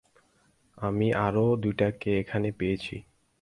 আমি 0.77 1.07
আরো 1.17 1.45
দুইটাকে 1.63 2.09
এখানে 2.21 2.49
পেয়েছি! 2.59 2.95